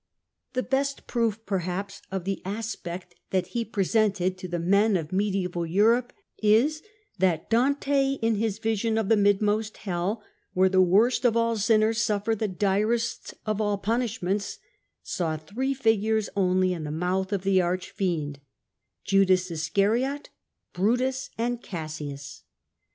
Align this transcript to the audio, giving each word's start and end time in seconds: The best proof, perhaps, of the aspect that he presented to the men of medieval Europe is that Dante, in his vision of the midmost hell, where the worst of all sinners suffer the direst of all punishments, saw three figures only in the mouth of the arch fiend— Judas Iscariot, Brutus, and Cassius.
The 0.53 0.63
best 0.63 1.05
proof, 1.05 1.45
perhaps, 1.45 2.01
of 2.11 2.23
the 2.23 2.41
aspect 2.43 3.13
that 3.29 3.45
he 3.49 3.63
presented 3.63 4.35
to 4.39 4.47
the 4.47 4.57
men 4.57 4.97
of 4.97 5.11
medieval 5.11 5.63
Europe 5.63 6.11
is 6.41 6.81
that 7.19 7.51
Dante, 7.51 8.13
in 8.13 8.33
his 8.33 8.57
vision 8.57 8.97
of 8.97 9.09
the 9.09 9.15
midmost 9.15 9.77
hell, 9.85 10.23
where 10.53 10.69
the 10.69 10.81
worst 10.81 11.23
of 11.23 11.37
all 11.37 11.55
sinners 11.55 12.01
suffer 12.01 12.33
the 12.33 12.47
direst 12.47 13.35
of 13.45 13.61
all 13.61 13.77
punishments, 13.77 14.57
saw 15.03 15.37
three 15.37 15.75
figures 15.75 16.31
only 16.35 16.73
in 16.73 16.83
the 16.83 16.89
mouth 16.89 17.31
of 17.31 17.43
the 17.43 17.61
arch 17.61 17.91
fiend— 17.91 18.39
Judas 19.05 19.51
Iscariot, 19.51 20.29
Brutus, 20.73 21.29
and 21.37 21.61
Cassius. 21.61 22.41